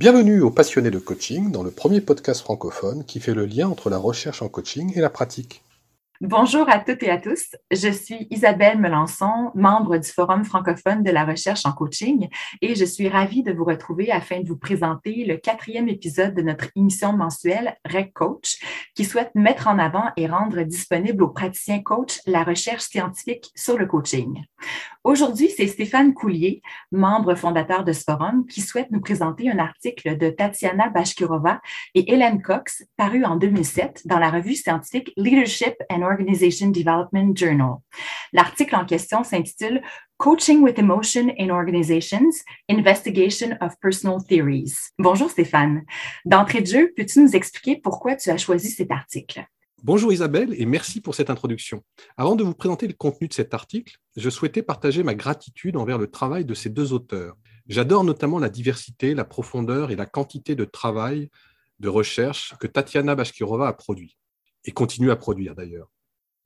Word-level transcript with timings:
Bienvenue 0.00 0.40
aux 0.40 0.50
passionnés 0.50 0.90
de 0.90 0.98
coaching 0.98 1.52
dans 1.52 1.62
le 1.62 1.70
premier 1.70 2.00
podcast 2.00 2.40
francophone 2.40 3.04
qui 3.04 3.20
fait 3.20 3.34
le 3.34 3.44
lien 3.44 3.68
entre 3.68 3.90
la 3.90 3.98
recherche 3.98 4.40
en 4.40 4.48
coaching 4.48 4.96
et 4.96 5.00
la 5.02 5.10
pratique. 5.10 5.62
Bonjour 6.22 6.68
à 6.70 6.78
toutes 6.78 7.02
et 7.02 7.10
à 7.10 7.18
tous. 7.18 7.54
Je 7.70 7.90
suis 7.90 8.26
Isabelle 8.30 8.78
Melançon, 8.78 9.50
membre 9.54 9.98
du 9.98 10.08
Forum 10.08 10.44
francophone 10.44 11.02
de 11.02 11.10
la 11.10 11.24
recherche 11.24 11.66
en 11.66 11.72
coaching 11.72 12.28
et 12.62 12.74
je 12.74 12.84
suis 12.86 13.08
ravie 13.10 13.42
de 13.42 13.52
vous 13.52 13.64
retrouver 13.64 14.10
afin 14.10 14.40
de 14.40 14.48
vous 14.48 14.58
présenter 14.58 15.24
le 15.26 15.36
quatrième 15.36 15.88
épisode 15.88 16.34
de 16.34 16.42
notre 16.42 16.68
émission 16.76 17.14
mensuelle 17.14 17.76
Rec 17.86 18.14
Coach 18.14 18.58
qui 18.94 19.04
souhaite 19.04 19.34
mettre 19.34 19.68
en 19.68 19.78
avant 19.78 20.10
et 20.16 20.26
rendre 20.26 20.62
disponible 20.62 21.22
aux 21.22 21.30
praticiens 21.30 21.82
coach 21.82 22.20
la 22.26 22.42
recherche 22.42 22.84
scientifique 22.84 23.50
sur 23.54 23.76
le 23.76 23.86
coaching. 23.86 24.44
Aujourd'hui, 25.02 25.48
c'est 25.48 25.66
Stéphane 25.66 26.12
Coulier, 26.12 26.60
membre 26.92 27.34
fondateur 27.34 27.84
de 27.84 27.92
ce 27.92 28.04
forum, 28.04 28.44
qui 28.46 28.60
souhaite 28.60 28.90
nous 28.90 29.00
présenter 29.00 29.50
un 29.50 29.58
article 29.58 30.18
de 30.18 30.28
Tatiana 30.28 30.90
Bashkirova 30.90 31.62
et 31.94 32.12
Hélène 32.12 32.42
Cox 32.42 32.84
paru 32.98 33.24
en 33.24 33.36
2007 33.36 34.02
dans 34.04 34.18
la 34.18 34.30
revue 34.30 34.54
scientifique 34.54 35.10
Leadership 35.16 35.74
and 35.90 36.02
Organization 36.02 36.68
Development 36.68 37.34
Journal. 37.34 37.76
L'article 38.34 38.76
en 38.76 38.84
question 38.84 39.24
s'intitule 39.24 39.80
Coaching 40.18 40.60
with 40.60 40.78
Emotion 40.78 41.32
in 41.38 41.48
Organizations, 41.48 42.44
Investigation 42.68 43.56
of 43.62 43.72
Personal 43.80 44.18
Theories. 44.28 44.74
Bonjour 44.98 45.30
Stéphane. 45.30 45.82
D'entrée 46.26 46.60
de 46.60 46.66
jeu, 46.66 46.92
peux-tu 46.94 47.20
nous 47.20 47.34
expliquer 47.34 47.80
pourquoi 47.82 48.16
tu 48.16 48.28
as 48.28 48.36
choisi 48.36 48.68
cet 48.68 48.90
article? 48.90 49.46
Bonjour 49.82 50.12
Isabelle 50.12 50.54
et 50.58 50.66
merci 50.66 51.00
pour 51.00 51.14
cette 51.14 51.30
introduction. 51.30 51.82
Avant 52.18 52.36
de 52.36 52.44
vous 52.44 52.52
présenter 52.52 52.86
le 52.86 52.92
contenu 52.92 53.28
de 53.28 53.32
cet 53.32 53.54
article, 53.54 53.96
je 54.14 54.28
souhaitais 54.28 54.62
partager 54.62 55.02
ma 55.02 55.14
gratitude 55.14 55.78
envers 55.78 55.96
le 55.96 56.10
travail 56.10 56.44
de 56.44 56.52
ces 56.52 56.68
deux 56.68 56.92
auteurs. 56.92 57.34
J'adore 57.66 58.04
notamment 58.04 58.38
la 58.38 58.50
diversité, 58.50 59.14
la 59.14 59.24
profondeur 59.24 59.90
et 59.90 59.96
la 59.96 60.04
quantité 60.04 60.54
de 60.54 60.66
travail, 60.66 61.30
de 61.78 61.88
recherche 61.88 62.54
que 62.60 62.66
Tatiana 62.66 63.14
Bashkirova 63.14 63.68
a 63.68 63.72
produit 63.72 64.18
et 64.66 64.72
continue 64.72 65.10
à 65.10 65.16
produire 65.16 65.54
d'ailleurs. 65.54 65.90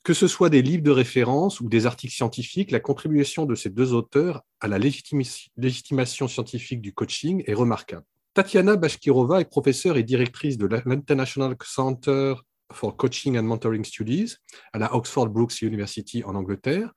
Que 0.05 0.15
ce 0.15 0.29
soit 0.29 0.49
des 0.49 0.63
livres 0.63 0.85
de 0.85 0.93
référence 0.93 1.61
ou 1.61 1.69
des 1.69 1.87
articles 1.87 2.15
scientifiques, 2.15 2.71
la 2.71 2.79
contribution 2.79 3.47
de 3.47 3.57
ces 3.57 3.71
deux 3.71 3.95
auteurs 3.95 4.43
à 4.61 4.69
la 4.69 4.79
légitimation 4.79 6.29
scientifique 6.29 6.81
du 6.81 6.95
coaching 6.95 7.43
est 7.49 7.55
remarquable. 7.55 8.07
Tatiana 8.33 8.77
Bashkirova 8.77 9.41
est 9.41 9.51
professeure 9.51 9.97
et 9.97 10.05
directrice 10.05 10.57
de 10.57 10.67
l'International 10.67 11.57
Center 11.65 12.35
for 12.75 12.97
Coaching 12.97 13.39
and 13.39 13.43
Mentoring 13.45 13.85
Studies 13.85 14.37
à 14.73 14.79
la 14.79 14.95
Oxford 14.95 15.29
Brookes 15.29 15.63
University 15.63 16.25
en 16.25 16.35
Angleterre. 16.35 16.93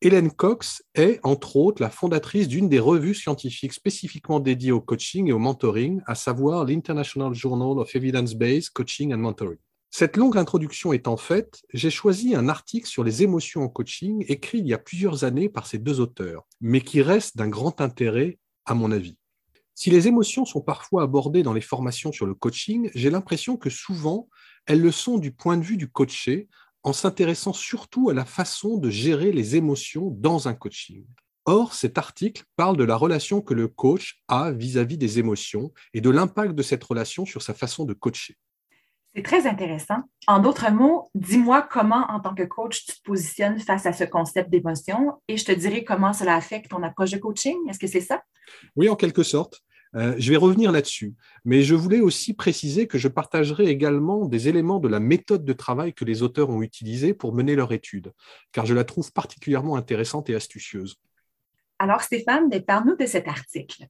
Hélène 0.00 0.30
Cox 0.30 0.82
est, 0.94 1.18
entre 1.24 1.56
autres, 1.56 1.82
la 1.82 1.90
fondatrice 1.90 2.46
d'une 2.46 2.68
des 2.68 2.78
revues 2.78 3.14
scientifiques 3.14 3.72
spécifiquement 3.72 4.38
dédiées 4.38 4.70
au 4.70 4.80
coaching 4.80 5.26
et 5.26 5.32
au 5.32 5.38
mentoring, 5.38 6.00
à 6.06 6.14
savoir 6.14 6.64
l'International 6.64 7.34
Journal 7.34 7.78
of 7.78 7.94
Evidence-Based 7.96 8.70
Coaching 8.70 9.12
and 9.12 9.18
Mentoring. 9.18 9.58
Cette 9.90 10.16
longue 10.16 10.36
introduction 10.36 10.92
étant 10.92 11.16
faite, 11.16 11.62
j'ai 11.72 11.90
choisi 11.90 12.34
un 12.34 12.48
article 12.48 12.86
sur 12.86 13.02
les 13.02 13.22
émotions 13.22 13.62
en 13.62 13.68
coaching 13.68 14.24
écrit 14.28 14.58
il 14.58 14.66
y 14.66 14.74
a 14.74 14.78
plusieurs 14.78 15.24
années 15.24 15.48
par 15.48 15.66
ces 15.66 15.78
deux 15.78 15.98
auteurs, 15.98 16.46
mais 16.60 16.82
qui 16.82 17.00
reste 17.00 17.36
d'un 17.36 17.48
grand 17.48 17.80
intérêt 17.80 18.38
à 18.66 18.74
mon 18.74 18.92
avis. 18.92 19.16
Si 19.74 19.90
les 19.90 20.06
émotions 20.06 20.44
sont 20.44 20.60
parfois 20.60 21.04
abordées 21.04 21.42
dans 21.42 21.52
les 21.52 21.60
formations 21.60 22.12
sur 22.12 22.26
le 22.26 22.34
coaching, 22.34 22.90
j'ai 22.94 23.10
l'impression 23.10 23.56
que 23.56 23.70
souvent 23.70 24.28
elles 24.68 24.82
le 24.82 24.92
sont 24.92 25.16
du 25.16 25.32
point 25.32 25.56
de 25.56 25.64
vue 25.64 25.78
du 25.78 25.88
coaché, 25.88 26.46
en 26.82 26.92
s'intéressant 26.92 27.54
surtout 27.54 28.10
à 28.10 28.14
la 28.14 28.26
façon 28.26 28.76
de 28.76 28.90
gérer 28.90 29.32
les 29.32 29.56
émotions 29.56 30.10
dans 30.10 30.46
un 30.46 30.54
coaching. 30.54 31.04
Or, 31.46 31.72
cet 31.72 31.96
article 31.96 32.44
parle 32.54 32.76
de 32.76 32.84
la 32.84 32.94
relation 32.94 33.40
que 33.40 33.54
le 33.54 33.68
coach 33.68 34.20
a 34.28 34.52
vis-à-vis 34.52 34.98
des 34.98 35.18
émotions 35.18 35.72
et 35.94 36.02
de 36.02 36.10
l'impact 36.10 36.54
de 36.54 36.62
cette 36.62 36.84
relation 36.84 37.24
sur 37.24 37.40
sa 37.40 37.54
façon 37.54 37.86
de 37.86 37.94
coacher. 37.94 38.36
C'est 39.14 39.22
très 39.22 39.46
intéressant. 39.46 40.02
En 40.26 40.38
d'autres 40.38 40.70
mots, 40.70 41.10
dis-moi 41.14 41.62
comment, 41.62 42.04
en 42.10 42.20
tant 42.20 42.34
que 42.34 42.42
coach, 42.42 42.84
tu 42.84 42.92
te 42.92 43.02
positionnes 43.02 43.58
face 43.58 43.86
à 43.86 43.94
ce 43.94 44.04
concept 44.04 44.50
d'émotion 44.50 45.14
et 45.28 45.38
je 45.38 45.46
te 45.46 45.52
dirai 45.52 45.82
comment 45.82 46.12
cela 46.12 46.36
affecte 46.36 46.68
ton 46.70 46.82
approche 46.82 47.12
de 47.12 47.18
coaching. 47.18 47.56
Est-ce 47.70 47.78
que 47.78 47.86
c'est 47.86 48.02
ça? 48.02 48.22
Oui, 48.76 48.90
en 48.90 48.96
quelque 48.96 49.22
sorte. 49.22 49.62
Euh, 49.94 50.14
je 50.18 50.30
vais 50.30 50.36
revenir 50.36 50.70
là-dessus, 50.70 51.14
mais 51.44 51.62
je 51.62 51.74
voulais 51.74 52.00
aussi 52.00 52.34
préciser 52.34 52.86
que 52.86 52.98
je 52.98 53.08
partagerai 53.08 53.66
également 53.66 54.26
des 54.26 54.48
éléments 54.48 54.80
de 54.80 54.88
la 54.88 55.00
méthode 55.00 55.44
de 55.44 55.52
travail 55.52 55.94
que 55.94 56.04
les 56.04 56.22
auteurs 56.22 56.50
ont 56.50 56.62
utilisée 56.62 57.14
pour 57.14 57.34
mener 57.34 57.56
leur 57.56 57.72
étude, 57.72 58.12
car 58.52 58.66
je 58.66 58.74
la 58.74 58.84
trouve 58.84 59.12
particulièrement 59.12 59.76
intéressante 59.76 60.28
et 60.28 60.34
astucieuse. 60.34 60.96
Alors 61.78 62.02
Stéphane, 62.02 62.50
parle-nous 62.66 62.96
de 62.96 63.06
cet 63.06 63.28
article. 63.28 63.86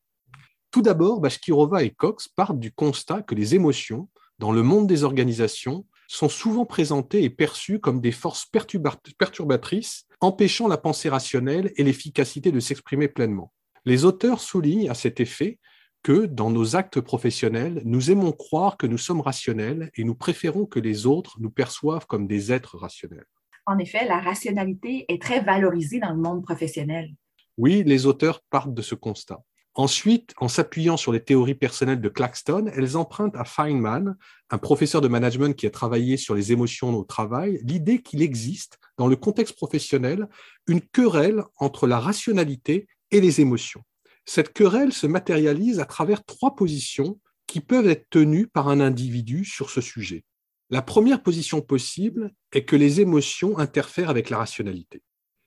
Tout 0.70 0.82
d'abord, 0.82 1.20
Bashkirova 1.20 1.82
et 1.82 1.90
Cox 1.90 2.28
partent 2.28 2.60
du 2.60 2.70
constat 2.70 3.22
que 3.22 3.34
les 3.34 3.54
émotions, 3.54 4.08
dans 4.38 4.52
le 4.52 4.62
monde 4.62 4.86
des 4.86 5.02
organisations, 5.02 5.86
sont 6.06 6.28
souvent 6.28 6.64
présentées 6.64 7.24
et 7.24 7.30
perçues 7.30 7.80
comme 7.80 8.00
des 8.00 8.12
forces 8.12 8.46
perturbatrices, 8.46 10.06
empêchant 10.20 10.68
la 10.68 10.78
pensée 10.78 11.08
rationnelle 11.08 11.72
et 11.76 11.84
l'efficacité 11.84 12.52
de 12.52 12.60
s'exprimer 12.60 13.08
pleinement. 13.08 13.52
Les 13.84 14.04
auteurs 14.04 14.40
soulignent 14.40 14.90
à 14.90 14.94
cet 14.94 15.20
effet 15.20 15.58
que 16.08 16.24
dans 16.24 16.48
nos 16.48 16.74
actes 16.74 17.02
professionnels, 17.02 17.82
nous 17.84 18.10
aimons 18.10 18.32
croire 18.32 18.78
que 18.78 18.86
nous 18.86 18.96
sommes 18.96 19.20
rationnels 19.20 19.90
et 19.94 20.04
nous 20.04 20.14
préférons 20.14 20.64
que 20.64 20.80
les 20.80 21.04
autres 21.04 21.36
nous 21.38 21.50
perçoivent 21.50 22.06
comme 22.06 22.26
des 22.26 22.50
êtres 22.50 22.78
rationnels. 22.78 23.26
En 23.66 23.76
effet, 23.76 24.08
la 24.08 24.18
rationalité 24.18 25.04
est 25.08 25.20
très 25.20 25.42
valorisée 25.42 26.00
dans 26.00 26.14
le 26.14 26.16
monde 26.16 26.42
professionnel. 26.42 27.10
Oui, 27.58 27.82
les 27.84 28.06
auteurs 28.06 28.40
partent 28.48 28.72
de 28.72 28.80
ce 28.80 28.94
constat. 28.94 29.42
Ensuite, 29.74 30.32
en 30.38 30.48
s'appuyant 30.48 30.96
sur 30.96 31.12
les 31.12 31.22
théories 31.22 31.54
personnelles 31.54 32.00
de 32.00 32.08
Claxton, 32.08 32.70
elles 32.74 32.96
empruntent 32.96 33.36
à 33.36 33.44
Feynman, 33.44 34.16
un 34.48 34.58
professeur 34.58 35.02
de 35.02 35.08
management 35.08 35.54
qui 35.54 35.66
a 35.66 35.70
travaillé 35.70 36.16
sur 36.16 36.34
les 36.34 36.52
émotions 36.52 36.88
au 36.94 37.04
travail, 37.04 37.60
l'idée 37.64 38.00
qu'il 38.00 38.22
existe, 38.22 38.78
dans 38.96 39.08
le 39.08 39.16
contexte 39.16 39.56
professionnel, 39.56 40.26
une 40.68 40.80
querelle 40.80 41.42
entre 41.58 41.86
la 41.86 42.00
rationalité 42.00 42.88
et 43.10 43.20
les 43.20 43.42
émotions. 43.42 43.82
Cette 44.30 44.52
querelle 44.52 44.92
se 44.92 45.06
matérialise 45.06 45.80
à 45.80 45.86
travers 45.86 46.22
trois 46.22 46.54
positions 46.54 47.18
qui 47.46 47.62
peuvent 47.62 47.88
être 47.88 48.10
tenues 48.10 48.46
par 48.46 48.68
un 48.68 48.78
individu 48.78 49.46
sur 49.46 49.70
ce 49.70 49.80
sujet. 49.80 50.26
La 50.68 50.82
première 50.82 51.22
position 51.22 51.62
possible 51.62 52.34
est 52.52 52.66
que 52.66 52.76
les 52.76 53.00
émotions 53.00 53.56
interfèrent 53.56 54.10
avec 54.10 54.28
la 54.28 54.36
rationalité. 54.36 55.02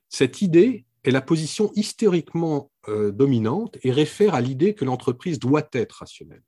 Cette 0.09 0.41
idée 0.41 0.87
est 1.03 1.11
la 1.11 1.21
position 1.21 1.71
historiquement 1.75 2.71
euh, 2.87 3.11
dominante 3.11 3.77
et 3.83 3.91
réfère 3.91 4.33
à 4.33 4.41
l'idée 4.41 4.73
que 4.73 4.83
l'entreprise 4.83 5.37
doit 5.37 5.69
être 5.73 5.97
rationnelle. 5.97 6.43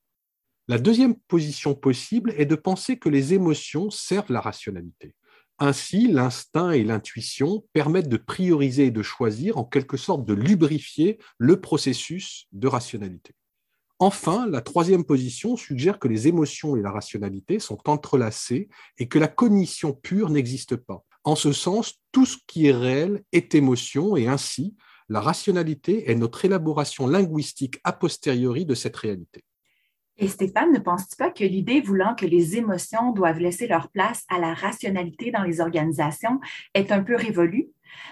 La 0.67 0.79
deuxième 0.79 1.13
position 1.13 1.75
possible 1.75 2.33
est 2.35 2.47
de 2.47 2.55
penser 2.55 2.97
que 2.97 3.09
les 3.09 3.35
émotions 3.35 3.91
servent 3.91 4.31
la 4.31 4.41
rationalité. 4.41 5.13
Ainsi, 5.59 6.07
l'instinct 6.07 6.71
et 6.71 6.83
l'intuition 6.83 7.65
permettent 7.73 8.09
de 8.09 8.17
prioriser 8.17 8.87
et 8.87 8.91
de 8.91 9.03
choisir, 9.03 9.57
en 9.57 9.63
quelque 9.63 9.97
sorte 9.97 10.25
de 10.25 10.33
lubrifier 10.33 11.19
le 11.37 11.61
processus 11.61 12.47
de 12.51 12.67
rationalité. 12.67 13.35
Enfin, 13.99 14.47
la 14.47 14.61
troisième 14.61 15.05
position 15.05 15.55
suggère 15.55 15.99
que 15.99 16.07
les 16.07 16.27
émotions 16.27 16.75
et 16.75 16.81
la 16.81 16.91
rationalité 16.91 17.59
sont 17.59 17.79
entrelacées 17.87 18.67
et 18.97 19.07
que 19.07 19.19
la 19.19 19.27
cognition 19.27 19.93
pure 19.93 20.29
n'existe 20.29 20.75
pas. 20.75 21.05
En 21.23 21.35
ce 21.35 21.53
sens, 21.53 21.93
tout 22.11 22.25
ce 22.25 22.37
qui 22.47 22.67
est 22.67 22.73
réel 22.73 23.23
est 23.31 23.55
émotion 23.55 24.17
et 24.17 24.27
ainsi, 24.27 24.75
la 25.07 25.21
rationalité 25.21 26.11
est 26.11 26.15
notre 26.15 26.43
élaboration 26.43 27.07
linguistique 27.07 27.79
a 27.83 27.93
posteriori 27.93 28.65
de 28.65 28.75
cette 28.75 28.97
réalité. 28.97 29.43
Et 30.17 30.27
Stéphane, 30.27 30.71
ne 30.71 30.79
penses-tu 30.79 31.15
pas 31.15 31.31
que 31.31 31.43
l'idée 31.43 31.81
voulant 31.81 32.13
que 32.13 32.25
les 32.25 32.55
émotions 32.55 33.11
doivent 33.11 33.39
laisser 33.39 33.67
leur 33.67 33.89
place 33.89 34.23
à 34.29 34.39
la 34.39 34.53
rationalité 34.53 35.31
dans 35.31 35.43
les 35.43 35.59
organisations 35.59 36.39
est 36.75 36.91
un 36.91 37.01
peu 37.01 37.15
révolue? 37.15 37.69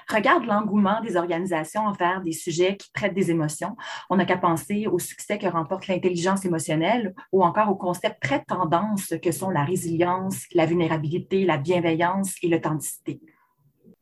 Regarde 0.10 0.46
l'engouement 0.46 1.02
des 1.02 1.16
organisations 1.16 1.82
envers 1.82 2.22
des 2.22 2.32
sujets 2.34 2.78
qui 2.78 2.92
traitent 2.92 3.14
des 3.14 3.32
émotions. 3.32 3.76
On 4.10 4.18
n'a 4.18 4.26
qu'à 4.26 4.38
penser 4.38 4.88
au 4.88 5.00
succès 5.00 5.38
que 5.38 5.48
remporte 5.48 5.88
l'intelligence 5.88 6.46
émotionnelle 6.46 7.14
ou 7.32 7.44
encore 7.44 7.70
aux 7.70 7.76
concepts 7.76 8.22
très 8.22 8.44
tendance 8.44 9.14
que 9.22 9.32
sont 9.32 9.50
la 9.50 9.64
résilience, 9.64 10.46
la 10.54 10.66
vulnérabilité, 10.66 11.46
la 11.46 11.58
bienveillance 11.58 12.36
et 12.42 12.48
l'authenticité. 12.48 13.22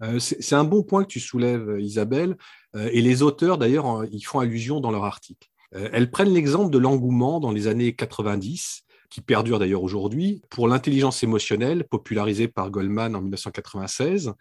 Euh, 0.02 0.20
c'est 0.20 0.56
un 0.56 0.64
bon 0.64 0.84
point 0.84 1.04
que 1.04 1.10
tu 1.10 1.20
soulèves, 1.20 1.76
Isabelle, 1.80 2.38
euh, 2.76 2.90
et 2.94 3.02
les 3.02 3.22
auteurs, 3.22 3.58
d'ailleurs, 3.58 4.06
y 4.06 4.22
font 4.22 4.40
allusion 4.40 4.80
dans 4.80 4.92
leur 4.92 5.04
article. 5.04 5.50
Euh, 5.76 5.90
elles 5.94 6.12
prennent 6.12 6.34
l'exemple 6.34 6.72
de 6.72 6.78
l'engouement 6.78 7.40
dans 7.40 7.52
les 7.52 7.68
années 7.68 7.94
90 7.94 8.84
qui 9.10 9.22
perdure 9.22 9.60
d'ailleurs 9.60 9.84
aujourd'hui, 9.84 10.42
pour 10.50 10.68
l'intelligence 10.68 11.24
émotionnelle, 11.24 11.84
popularisée 11.84 12.48
par 12.48 12.70
Goldman 12.70 13.16
en 13.16 13.22
1996. 13.22 14.34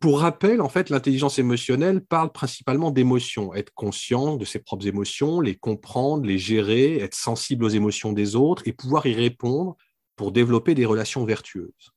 Pour 0.00 0.20
rappel, 0.20 0.60
en 0.60 0.68
fait, 0.68 0.90
l'intelligence 0.90 1.38
émotionnelle 1.38 2.00
parle 2.00 2.32
principalement 2.32 2.90
d'émotions, 2.90 3.54
être 3.54 3.72
conscient 3.72 4.36
de 4.36 4.44
ses 4.44 4.58
propres 4.58 4.88
émotions, 4.88 5.40
les 5.40 5.54
comprendre, 5.54 6.26
les 6.26 6.38
gérer, 6.38 6.96
être 6.98 7.14
sensible 7.14 7.64
aux 7.64 7.68
émotions 7.68 8.12
des 8.12 8.34
autres 8.34 8.64
et 8.66 8.72
pouvoir 8.72 9.06
y 9.06 9.14
répondre 9.14 9.76
pour 10.16 10.32
développer 10.32 10.74
des 10.74 10.86
relations 10.86 11.24
vertueuses. 11.24 11.92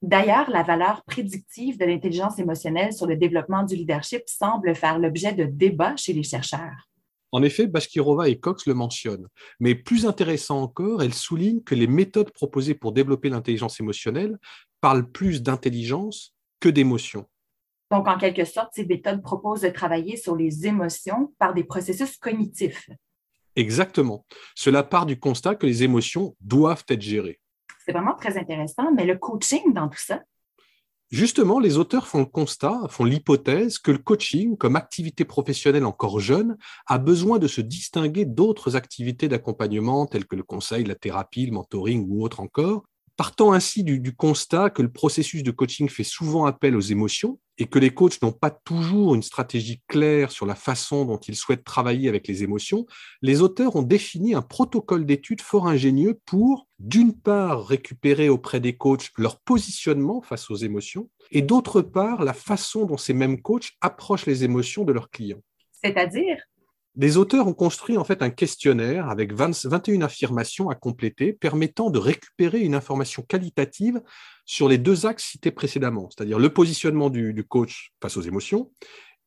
D'ailleurs, 0.00 0.48
la 0.50 0.62
valeur 0.62 1.02
prédictive 1.04 1.78
de 1.78 1.86
l'intelligence 1.86 2.38
émotionnelle 2.38 2.92
sur 2.92 3.06
le 3.06 3.16
développement 3.16 3.64
du 3.64 3.74
leadership 3.74 4.22
semble 4.26 4.76
faire 4.76 4.98
l'objet 4.98 5.32
de 5.32 5.44
débats 5.44 5.96
chez 5.96 6.12
les 6.12 6.22
chercheurs. 6.22 6.88
En 7.34 7.42
effet, 7.42 7.66
Bashkirova 7.66 8.28
et 8.28 8.38
Cox 8.38 8.64
le 8.64 8.74
mentionnent. 8.74 9.26
Mais 9.58 9.74
plus 9.74 10.06
intéressant 10.06 10.62
encore, 10.62 11.02
elle 11.02 11.12
souligne 11.12 11.64
que 11.64 11.74
les 11.74 11.88
méthodes 11.88 12.30
proposées 12.30 12.74
pour 12.74 12.92
développer 12.92 13.28
l'intelligence 13.28 13.80
émotionnelle 13.80 14.38
parlent 14.80 15.10
plus 15.10 15.42
d'intelligence 15.42 16.32
que 16.60 16.68
d'émotion. 16.68 17.26
Donc, 17.90 18.06
en 18.06 18.18
quelque 18.18 18.44
sorte, 18.44 18.70
ces 18.72 18.86
méthodes 18.86 19.20
proposent 19.20 19.62
de 19.62 19.68
travailler 19.70 20.16
sur 20.16 20.36
les 20.36 20.68
émotions 20.68 21.34
par 21.40 21.54
des 21.54 21.64
processus 21.64 22.16
cognitifs. 22.18 22.88
Exactement. 23.56 24.24
Cela 24.54 24.84
part 24.84 25.04
du 25.04 25.18
constat 25.18 25.56
que 25.56 25.66
les 25.66 25.82
émotions 25.82 26.36
doivent 26.40 26.84
être 26.88 27.02
gérées. 27.02 27.40
C'est 27.84 27.90
vraiment 27.90 28.14
très 28.14 28.38
intéressant, 28.38 28.92
mais 28.92 29.06
le 29.06 29.18
coaching 29.18 29.72
dans 29.72 29.88
tout 29.88 29.98
ça? 29.98 30.22
Justement, 31.14 31.60
les 31.60 31.78
auteurs 31.78 32.08
font 32.08 32.18
le 32.18 32.26
constat, 32.26 32.88
font 32.88 33.04
l'hypothèse 33.04 33.78
que 33.78 33.92
le 33.92 33.98
coaching, 33.98 34.56
comme 34.56 34.74
activité 34.74 35.24
professionnelle 35.24 35.84
encore 35.84 36.18
jeune, 36.18 36.56
a 36.88 36.98
besoin 36.98 37.38
de 37.38 37.46
se 37.46 37.60
distinguer 37.60 38.24
d'autres 38.24 38.74
activités 38.74 39.28
d'accompagnement 39.28 40.06
telles 40.06 40.26
que 40.26 40.34
le 40.34 40.42
conseil, 40.42 40.82
la 40.82 40.96
thérapie, 40.96 41.46
le 41.46 41.52
mentoring 41.52 42.04
ou 42.08 42.24
autre 42.24 42.40
encore, 42.40 42.82
Partant 43.16 43.52
ainsi 43.52 43.84
du, 43.84 44.14
constat 44.14 44.70
que 44.70 44.82
le 44.82 44.90
processus 44.90 45.44
de 45.44 45.52
coaching 45.52 45.88
fait 45.88 46.02
souvent 46.02 46.46
appel 46.46 46.76
aux 46.76 46.80
émotions 46.80 47.38
et 47.58 47.66
que 47.66 47.78
les 47.78 47.90
coachs 47.90 48.20
n'ont 48.22 48.32
pas 48.32 48.50
toujours 48.50 49.14
une 49.14 49.22
stratégie 49.22 49.80
claire 49.86 50.32
sur 50.32 50.46
la 50.46 50.56
façon 50.56 51.04
dont 51.04 51.18
ils 51.18 51.36
souhaitent 51.36 51.62
travailler 51.62 52.08
avec 52.08 52.26
les 52.26 52.42
émotions, 52.42 52.86
les 53.22 53.40
auteurs 53.40 53.76
ont 53.76 53.82
défini 53.82 54.34
un 54.34 54.42
protocole 54.42 55.06
d'étude 55.06 55.40
fort 55.40 55.68
ingénieux 55.68 56.18
pour, 56.26 56.66
d'une 56.80 57.12
part, 57.12 57.66
récupérer 57.66 58.28
auprès 58.28 58.58
des 58.58 58.76
coachs 58.76 59.10
leur 59.16 59.38
positionnement 59.38 60.20
face 60.20 60.50
aux 60.50 60.56
émotions 60.56 61.08
et 61.30 61.42
d'autre 61.42 61.82
part, 61.82 62.24
la 62.24 62.34
façon 62.34 62.84
dont 62.84 62.96
ces 62.96 63.14
mêmes 63.14 63.40
coachs 63.40 63.70
approchent 63.80 64.26
les 64.26 64.42
émotions 64.42 64.84
de 64.84 64.92
leurs 64.92 65.10
clients. 65.10 65.42
C'est-à-dire? 65.70 66.38
Les 66.96 67.16
auteurs 67.16 67.48
ont 67.48 67.54
construit 67.54 67.96
en 67.96 68.04
fait 68.04 68.22
un 68.22 68.30
questionnaire 68.30 69.08
avec 69.08 69.32
21 69.32 70.02
affirmations 70.02 70.70
à 70.70 70.74
compléter 70.74 71.32
permettant 71.32 71.90
de 71.90 71.98
récupérer 71.98 72.60
une 72.60 72.74
information 72.74 73.22
qualitative 73.22 74.00
sur 74.44 74.68
les 74.68 74.78
deux 74.78 75.06
axes 75.06 75.24
cités 75.24 75.50
précédemment, 75.50 76.08
c'est-à-dire 76.10 76.38
le 76.38 76.52
positionnement 76.52 77.10
du, 77.10 77.44
coach 77.48 77.92
face 78.00 78.16
aux 78.16 78.22
émotions 78.22 78.70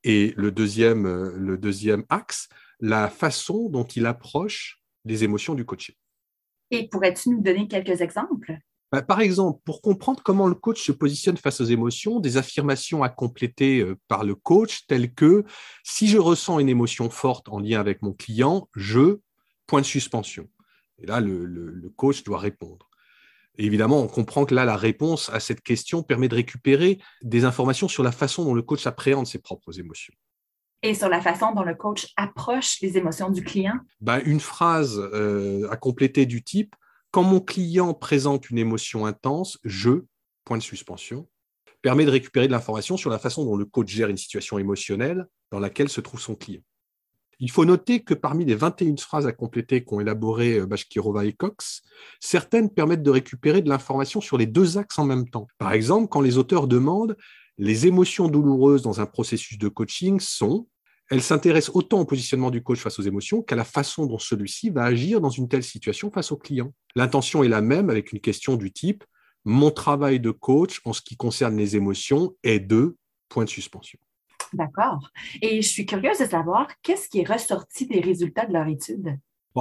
et 0.04 0.34
le 0.38 0.52
deuxième, 0.52 1.06
euh, 1.06 1.34
le 1.36 1.58
deuxième 1.58 2.04
axe, 2.10 2.48
la 2.80 3.10
façon 3.10 3.70
dont 3.70 3.84
il 3.84 4.06
approche 4.06 4.82
les 5.06 5.24
émotions 5.24 5.56
du 5.56 5.66
coaching. 5.66 5.96
Et 6.72 6.88
pourrais-tu 6.88 7.30
nous 7.30 7.42
donner 7.42 7.68
quelques 7.68 8.02
exemples? 8.02 8.58
Bah, 8.92 9.02
par 9.02 9.20
exemple, 9.20 9.60
pour 9.66 9.82
comprendre 9.82 10.22
comment 10.24 10.48
le 10.48 10.56
coach 10.56 10.82
se 10.82 10.92
positionne 10.94 11.38
face 11.38 11.60
aux 11.60 11.66
émotions, 11.66 12.20
des 12.20 12.38
affirmations 12.38 13.04
à 13.04 13.10
compléter 13.10 13.82
euh, 13.82 13.98
par 14.08 14.24
le 14.24 14.34
coach 14.36 14.86
telles 14.88 15.14
que 15.14 15.44
si 15.84 16.08
je 16.08 16.18
ressens 16.18 16.60
une 16.60 16.70
émotion 16.70 17.10
forte 17.10 17.50
en 17.50 17.60
lien 17.60 17.80
avec 17.80 18.02
mon 18.02 18.14
client, 18.14 18.70
je, 18.76 19.20
point 19.66 19.82
de 19.82 19.86
suspension. 19.86 20.48
Et 21.00 21.06
là, 21.06 21.20
le, 21.20 21.92
coach 21.96 22.24
doit 22.24 22.40
répondre. 22.40 22.90
évidemment, 23.58 24.02
on 24.02 24.08
comprend 24.08 24.46
que 24.46 24.56
là, 24.56 24.66
la 24.66 24.78
réponse 24.78 25.30
à 25.30 25.40
cette 25.40 25.62
question 25.62 26.02
permet 26.02 26.28
de 26.28 26.36
récupérer 26.36 27.00
des 27.24 27.44
informations 27.44 27.88
sur 27.88 28.04
la 28.04 28.12
façon 28.12 28.46
dont 28.46 28.54
le 28.54 28.62
coach 28.62 28.88
appréhende 28.88 29.28
ses 29.28 29.40
propres 29.40 29.80
émotions. 29.80 30.14
Et 30.84 30.94
sur 30.94 31.10
la 31.10 31.22
façon 31.22 31.54
dont 31.54 31.64
le 31.64 31.76
coach 31.76 32.08
approche 32.18 32.80
les 32.82 32.98
émotions 32.98 33.32
du 33.32 33.44
client? 33.44 33.80
Bah, 34.00 34.20
une 34.22 34.40
phrase 34.40 34.98
euh, 34.98 35.68
à 35.72 35.76
compléter 35.76 36.26
du 36.26 36.44
type 36.44 36.76
quand 37.12 37.24
mon 37.24 37.40
client 37.40 37.94
présente 37.94 38.50
une 38.50 38.58
émotion 38.58 39.06
intense, 39.06 39.60
je, 39.64 40.04
point 40.46 40.58
de 40.58 40.64
suspension, 40.64 41.28
permet 41.82 42.06
de 42.06 42.12
récupérer 42.12 42.48
de 42.48 42.52
l'information 42.52 42.98
sur 42.98 43.10
la 43.10 43.20
façon 43.20 43.46
dont 43.46 43.56
le 43.56 43.66
coach 43.66 43.90
gère 43.90 44.10
une 44.10 44.18
situation 44.18 44.58
émotionnelle 44.58 45.28
dans 45.52 45.60
laquelle 45.60 45.90
se 45.90 46.02
trouve 46.02 46.20
son 46.20 46.36
client. 46.36 46.62
Il 47.40 47.52
faut 47.52 47.66
noter 47.66 48.04
que 48.04 48.16
parmi 48.16 48.46
les 48.46 48.56
21 48.56 48.98
phrases 48.98 49.28
à 49.28 49.32
compléter 49.32 49.84
qu'ont 49.84 50.00
élaborées 50.00 50.60
euh, 50.60 50.66
Bashkirova 50.66 51.26
et 51.26 51.34
Cox, 51.34 51.84
certaines 52.20 52.72
permettent 52.72 53.04
de 53.04 53.12
récupérer 53.12 53.62
de 53.62 53.70
l'information 53.70 54.22
sur 54.22 54.38
les 54.38 54.48
deux 54.48 54.80
axes 54.80 54.98
en 54.98 55.06
même 55.06 55.30
temps. 55.30 55.48
Par 55.60 55.72
exemple, 55.72 56.08
quand 56.10 56.22
les 56.22 56.40
auteurs 56.40 56.68
demandent 56.68 57.16
les 57.60 57.88
émotions 57.88 58.28
douloureuses 58.28 58.82
dans 58.82 59.02
un 59.02 59.06
processus 59.06 59.58
de 59.58 59.68
coaching 59.68 60.20
sont 60.20 60.68
elle 61.10 61.22
s'intéresse 61.22 61.70
autant 61.74 62.02
au 62.02 62.06
positionnement 62.06 62.52
du 62.52 62.62
coach 62.62 62.80
face 62.80 63.00
aux 63.00 63.04
émotions 63.04 63.42
qu'à 63.42 63.56
la 63.56 63.64
façon 63.64 64.06
dont 64.06 64.20
celui-ci 64.20 64.70
va 64.70 64.84
agir 64.84 65.22
dans 65.22 65.30
une 65.30 65.48
telle 65.48 65.64
situation 65.64 66.12
face 66.12 66.32
au 66.32 66.38
client. 66.38 66.74
L'intention 66.96 67.44
est 67.44 67.48
la 67.48 67.62
même 67.62 67.90
avec 67.90 68.12
une 68.12 68.20
question 68.20 68.56
du 68.56 68.72
type 68.72 69.04
mon 69.48 69.72
travail 69.72 70.20
de 70.20 70.32
coach 70.32 70.82
en 70.84 70.92
ce 70.92 71.02
qui 71.02 71.16
concerne 71.16 71.56
les 71.56 71.78
émotions 71.78 72.36
est 72.44 72.60
de 72.60 72.98
point 73.30 73.46
de 73.46 73.50
suspension. 73.50 73.98
D'accord. 74.52 75.10
Et 75.42 75.62
je 75.62 75.68
suis 75.68 75.86
curieuse 75.86 76.20
de 76.20 76.26
savoir 76.26 76.68
qu'est-ce 76.82 77.08
qui 77.08 77.20
est 77.20 77.32
ressorti 77.32 77.88
des 77.88 78.02
résultats 78.02 78.46
de 78.46 78.52
leur 78.52 78.68
étude? 78.68 79.18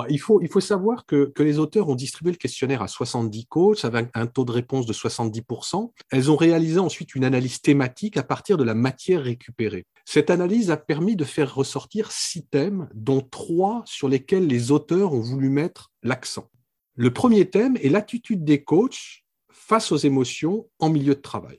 Il, 0.09 0.19
faut, 0.19 0.61
savoir 0.61 1.07
que, 1.07 1.33
que, 1.35 1.43
les 1.43 1.59
auteurs 1.59 1.89
ont 1.89 1.95
distribué 1.95 2.33
le 2.33 2.39
questionnaire 2.39 2.83
à 2.83 2.89
70 2.89 3.47
coachs 3.47 3.85
avec 3.85 4.09
un 4.15 4.27
taux 4.27 4.45
de 4.45 4.53
réponse 4.53 4.87
de 4.87 4.93
70%. 4.93 5.93
Elles 6.11 6.31
ont 6.31 6.37
réalisé 6.37 6.79
ensuite 6.79 7.15
une 7.15 7.25
analyse 7.25 7.61
thématique 7.61 8.17
à 8.17 8.23
partir 8.23 8.57
de 8.57 8.65
la 8.65 8.75
matière 8.75 9.23
récupérée. 9.23 9.87
Cette 10.05 10.31
analyse 10.31 10.71
a 10.71 10.77
permis 10.77 11.17
de 11.17 11.25
faire 11.25 11.55
ressortir 11.55 12.13
six 12.13 12.47
thèmes, 12.47 12.89
dont 12.95 13.21
trois 13.21 13.83
sur 13.87 14.09
lesquels 14.09 14.47
les 14.47 14.71
auteurs 14.71 15.13
ont 15.13 15.21
voulu 15.21 15.49
mettre 15.49 15.93
l'accent. 16.03 16.51
Le 16.95 17.13
premier 17.13 17.49
thème 17.51 17.77
est 17.83 17.89
l'attitude 17.89 18.45
des 18.45 18.65
coachs 18.65 19.25
face 19.51 19.93
aux 19.93 19.97
émotions 19.97 20.69
en 20.79 20.91
milieu 20.91 21.15
de 21.15 21.21
travail. 21.21 21.59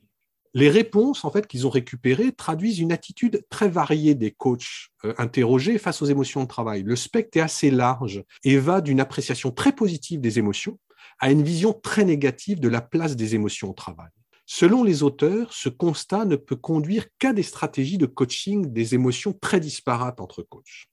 Les 0.57 0.71
réponses 0.71 1.23
en 1.23 1.29
fait 1.29 1.45
qu'ils 1.45 1.67
ont 1.67 1.69
récupérées 1.69 2.31
traduisent 2.31 2.79
une 2.79 2.91
attitude 2.91 3.45
très 3.51 3.69
variée 3.69 4.15
des 4.15 4.31
coachs 4.31 4.89
euh, 5.05 5.13
interrogés 5.19 5.77
face 5.77 6.01
aux 6.01 6.07
émotions 6.07 6.41
de 6.41 6.47
travail. 6.47 6.81
Le 6.81 6.95
spectre 6.95 7.37
est 7.37 7.41
assez 7.41 7.69
large 7.69 8.23
et 8.43 8.57
va 8.57 8.81
d'une 8.81 8.99
appréciation 8.99 9.51
très 9.51 9.71
positive 9.71 10.19
des 10.19 10.39
émotions 10.39 10.79
à 11.19 11.29
une 11.29 11.43
vision 11.43 11.73
très 11.73 12.05
négative 12.05 12.59
de 12.59 12.69
la 12.69 12.81
place 12.81 13.15
des 13.15 13.35
émotions 13.35 13.69
au 13.69 13.73
travail. 13.73 14.09
Selon 14.47 14.83
les 14.83 15.03
auteurs, 15.03 15.53
ce 15.53 15.69
constat 15.69 16.25
ne 16.25 16.35
peut 16.35 16.55
conduire 16.55 17.05
qu'à 17.19 17.33
des 17.33 17.43
stratégies 17.43 17.99
de 17.99 18.07
coaching 18.07 18.65
des 18.73 18.95
émotions 18.95 19.33
très 19.33 19.59
disparates 19.59 20.19
entre 20.21 20.41
coachs. 20.41 20.87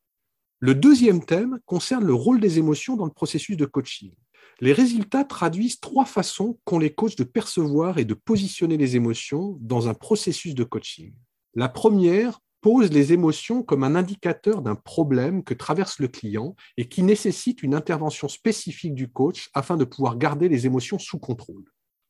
Le 0.58 0.74
deuxième 0.74 1.24
thème 1.24 1.58
concerne 1.64 2.04
le 2.04 2.12
rôle 2.12 2.38
des 2.38 2.58
émotions 2.58 2.96
dans 2.96 3.06
le 3.06 3.12
processus 3.12 3.56
de 3.56 3.64
coaching. 3.64 4.12
Les 4.60 4.72
résultats 4.72 5.24
traduisent 5.24 5.80
trois 5.80 6.04
façons 6.04 6.58
qu'ont 6.64 6.78
les 6.78 6.94
coachs 6.94 7.16
de 7.16 7.24
percevoir 7.24 7.98
et 7.98 8.04
de 8.04 8.14
positionner 8.14 8.76
les 8.76 8.96
émotions 8.96 9.58
dans 9.60 9.88
un 9.88 9.94
processus 9.94 10.54
de 10.54 10.64
coaching. 10.64 11.12
La 11.54 11.68
première 11.68 12.40
pose 12.60 12.90
les 12.90 13.12
émotions 13.12 13.62
comme 13.62 13.84
un 13.84 13.94
indicateur 13.94 14.62
d'un 14.62 14.74
problème 14.74 15.44
que 15.44 15.52
traverse 15.52 15.98
le 15.98 16.08
client 16.08 16.56
et 16.78 16.88
qui 16.88 17.02
nécessite 17.02 17.62
une 17.62 17.74
intervention 17.74 18.26
spécifique 18.26 18.94
du 18.94 19.08
coach 19.08 19.50
afin 19.52 19.76
de 19.76 19.84
pouvoir 19.84 20.16
garder 20.16 20.48
les 20.48 20.64
émotions 20.64 20.98
sous 20.98 21.18
contrôle. 21.18 21.64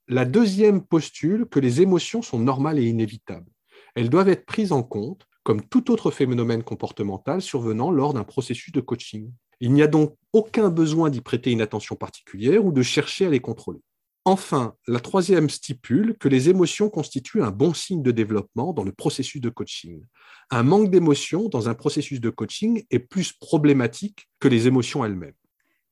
La 0.06 0.24
deuxième 0.24 0.82
postule 0.82 1.46
que 1.46 1.58
les 1.58 1.80
émotions 1.80 2.22
sont 2.22 2.38
normales 2.38 2.78
et 2.78 2.86
inévitables. 2.86 3.50
Elles 3.96 4.10
doivent 4.10 4.28
être 4.28 4.46
prises 4.46 4.70
en 4.70 4.82
compte 4.82 5.26
comme 5.44 5.62
tout 5.62 5.90
autre 5.90 6.10
phénomène 6.10 6.62
comportemental 6.62 7.42
survenant 7.42 7.90
lors 7.90 8.14
d'un 8.14 8.24
processus 8.24 8.72
de 8.72 8.80
coaching. 8.80 9.32
Il 9.64 9.72
n'y 9.72 9.80
a 9.80 9.86
donc 9.86 10.14
aucun 10.34 10.68
besoin 10.68 11.08
d'y 11.08 11.22
prêter 11.22 11.50
une 11.50 11.62
attention 11.62 11.96
particulière 11.96 12.62
ou 12.66 12.70
de 12.70 12.82
chercher 12.82 13.24
à 13.24 13.30
les 13.30 13.40
contrôler. 13.40 13.80
Enfin, 14.26 14.74
la 14.86 15.00
troisième 15.00 15.48
stipule 15.48 16.18
que 16.20 16.28
les 16.28 16.50
émotions 16.50 16.90
constituent 16.90 17.42
un 17.42 17.50
bon 17.50 17.72
signe 17.72 18.02
de 18.02 18.10
développement 18.10 18.74
dans 18.74 18.84
le 18.84 18.92
processus 18.92 19.40
de 19.40 19.48
coaching. 19.48 20.04
Un 20.50 20.64
manque 20.64 20.90
d'émotions 20.90 21.48
dans 21.48 21.70
un 21.70 21.74
processus 21.74 22.20
de 22.20 22.28
coaching 22.28 22.84
est 22.90 22.98
plus 22.98 23.32
problématique 23.32 24.28
que 24.38 24.48
les 24.48 24.66
émotions 24.66 25.02
elles-mêmes. 25.02 25.32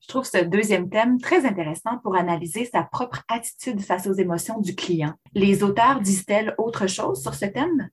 Je 0.02 0.08
trouve 0.08 0.26
ce 0.26 0.44
deuxième 0.44 0.90
thème 0.90 1.18
très 1.18 1.46
intéressant 1.46 1.96
pour 2.02 2.14
analyser 2.14 2.66
sa 2.66 2.82
propre 2.82 3.22
attitude 3.28 3.80
face 3.80 4.06
aux 4.06 4.12
émotions 4.12 4.60
du 4.60 4.74
client. 4.74 5.14
Les 5.32 5.62
auteurs 5.62 6.02
disent-elles 6.02 6.54
autre 6.58 6.86
chose 6.86 7.22
sur 7.22 7.32
ce 7.32 7.46
thème? 7.46 7.88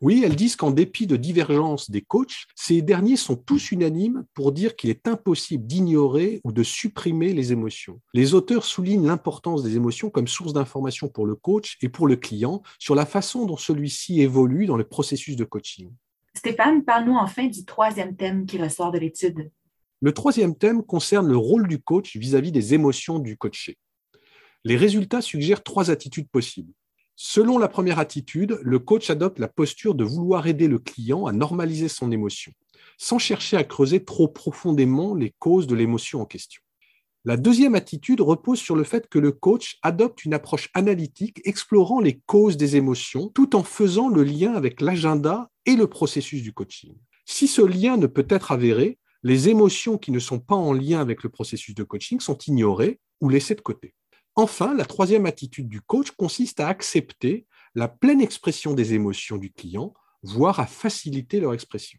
Oui, 0.00 0.22
elles 0.24 0.36
disent 0.36 0.56
qu'en 0.56 0.70
dépit 0.70 1.06
de 1.06 1.16
divergences 1.16 1.90
des 1.90 2.02
coachs, 2.02 2.46
ces 2.54 2.82
derniers 2.82 3.16
sont 3.16 3.36
tous 3.36 3.70
unanimes 3.70 4.24
pour 4.34 4.52
dire 4.52 4.76
qu'il 4.76 4.90
est 4.90 5.06
impossible 5.06 5.66
d'ignorer 5.66 6.40
ou 6.44 6.52
de 6.52 6.62
supprimer 6.62 7.32
les 7.32 7.52
émotions. 7.52 8.00
Les 8.12 8.34
auteurs 8.34 8.64
soulignent 8.64 9.06
l'importance 9.06 9.62
des 9.62 9.76
émotions 9.76 10.10
comme 10.10 10.28
source 10.28 10.52
d'information 10.52 11.08
pour 11.08 11.26
le 11.26 11.34
coach 11.34 11.76
et 11.80 11.88
pour 11.88 12.06
le 12.06 12.16
client 12.16 12.62
sur 12.78 12.94
la 12.94 13.06
façon 13.06 13.46
dont 13.46 13.56
celui-ci 13.56 14.20
évolue 14.20 14.66
dans 14.66 14.76
le 14.76 14.84
processus 14.84 15.36
de 15.36 15.44
coaching. 15.44 15.90
Stéphane, 16.34 16.84
parle-nous 16.84 17.14
enfin 17.14 17.46
du 17.46 17.64
troisième 17.64 18.16
thème 18.16 18.44
qui 18.46 18.58
ressort 18.58 18.90
de 18.90 18.98
l'étude. 18.98 19.50
Le 20.00 20.12
troisième 20.12 20.56
thème 20.56 20.82
concerne 20.82 21.28
le 21.28 21.36
rôle 21.36 21.68
du 21.68 21.80
coach 21.80 22.16
vis-à-vis 22.16 22.50
-vis 22.50 22.52
des 22.52 22.74
émotions 22.74 23.20
du 23.20 23.36
coaché. 23.38 23.78
Les 24.64 24.76
résultats 24.76 25.20
suggèrent 25.20 25.62
trois 25.62 25.90
attitudes 25.90 26.28
possibles. 26.28 26.72
Selon 27.16 27.58
la 27.58 27.68
première 27.68 28.00
attitude, 28.00 28.58
le 28.62 28.78
coach 28.80 29.08
adopte 29.08 29.38
la 29.38 29.48
posture 29.48 29.94
de 29.94 30.04
vouloir 30.04 30.46
aider 30.48 30.66
le 30.66 30.80
client 30.80 31.26
à 31.26 31.32
normaliser 31.32 31.88
son 31.88 32.10
émotion, 32.10 32.52
sans 32.98 33.18
chercher 33.18 33.56
à 33.56 33.64
creuser 33.64 34.04
trop 34.04 34.26
profondément 34.26 35.14
les 35.14 35.32
causes 35.38 35.68
de 35.68 35.76
l'émotion 35.76 36.20
en 36.20 36.26
question. 36.26 36.60
La 37.26 37.36
deuxième 37.36 37.74
attitude 37.74 38.20
repose 38.20 38.58
sur 38.58 38.76
le 38.76 38.84
fait 38.84 39.08
que 39.08 39.18
le 39.18 39.32
coach 39.32 39.78
adopte 39.82 40.24
une 40.24 40.34
approche 40.34 40.70
analytique 40.74 41.40
explorant 41.44 42.00
les 42.00 42.20
causes 42.26 42.56
des 42.56 42.76
émotions 42.76 43.28
tout 43.28 43.56
en 43.56 43.62
faisant 43.62 44.08
le 44.08 44.24
lien 44.24 44.52
avec 44.52 44.80
l'agenda 44.80 45.50
et 45.64 45.76
le 45.76 45.86
processus 45.86 46.42
du 46.42 46.52
coaching. 46.52 46.94
Si 47.24 47.48
ce 47.48 47.62
lien 47.62 47.96
ne 47.96 48.06
peut 48.06 48.26
être 48.28 48.52
avéré, 48.52 48.98
les 49.22 49.48
émotions 49.48 49.96
qui 49.96 50.10
ne 50.10 50.18
sont 50.18 50.38
pas 50.38 50.54
en 50.54 50.74
lien 50.74 51.00
avec 51.00 51.22
le 51.22 51.30
processus 51.30 51.74
de 51.74 51.82
coaching 51.82 52.20
sont 52.20 52.36
ignorées 52.46 53.00
ou 53.22 53.30
laissées 53.30 53.54
de 53.54 53.62
côté. 53.62 53.94
Enfin, 54.36 54.74
la 54.74 54.84
troisième 54.84 55.26
attitude 55.26 55.68
du 55.68 55.80
coach 55.80 56.10
consiste 56.10 56.58
à 56.60 56.68
accepter 56.68 57.46
la 57.74 57.88
pleine 57.88 58.20
expression 58.20 58.74
des 58.74 58.94
émotions 58.94 59.36
du 59.36 59.52
client, 59.52 59.94
voire 60.22 60.58
à 60.58 60.66
faciliter 60.66 61.40
leur 61.40 61.54
expression. 61.54 61.98